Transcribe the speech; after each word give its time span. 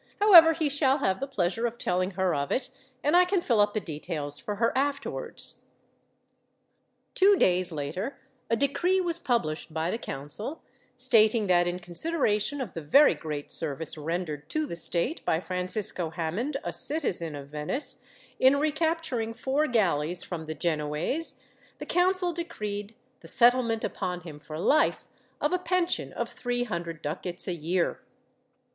However, 0.19 0.53
he 0.53 0.67
shall 0.67 0.97
have 0.97 1.19
the 1.19 1.27
pleasure 1.27 1.67
of 1.67 1.77
telling 1.77 2.09
her 2.17 2.33
of 2.33 2.51
it, 2.51 2.69
and 3.03 3.15
I 3.15 3.23
can 3.23 3.39
fill 3.39 3.59
up 3.59 3.75
the 3.75 3.79
details 3.79 4.39
for 4.39 4.55
her, 4.55 4.75
afterwards." 4.75 5.61
Two 7.13 7.35
days 7.35 7.71
later, 7.71 8.17
a 8.49 8.55
decree 8.55 8.99
was 8.99 9.19
published 9.19 9.71
by 9.75 9.91
the 9.91 9.99
council 9.99 10.63
stating 10.97 11.45
that, 11.45 11.67
in 11.67 11.77
consideration 11.77 12.61
of 12.61 12.73
the 12.73 12.81
very 12.81 13.13
great 13.13 13.51
service 13.51 13.95
rendered 13.95 14.49
to 14.49 14.65
the 14.65 14.75
state 14.75 15.23
by 15.23 15.39
Francisco 15.39 16.09
Hammond, 16.09 16.57
a 16.63 16.73
citizen 16.73 17.35
of 17.35 17.49
Venice, 17.49 18.03
in 18.39 18.57
recapturing 18.57 19.35
four 19.35 19.67
galleys 19.67 20.23
from 20.23 20.47
the 20.47 20.55
Genoese, 20.55 21.43
the 21.77 21.85
council 21.85 22.33
decreed 22.33 22.95
the 23.19 23.27
settlement 23.27 23.83
upon 23.83 24.21
him, 24.21 24.39
for 24.39 24.57
life, 24.57 25.07
of 25.39 25.53
a 25.53 25.59
pension 25.59 26.11
of 26.13 26.27
three 26.31 26.63
hundred 26.63 27.03
ducats 27.03 27.47
a 27.47 27.53
year. 27.53 28.01